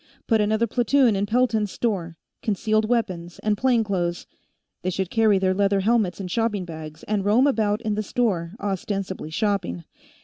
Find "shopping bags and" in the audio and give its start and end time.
6.27-7.23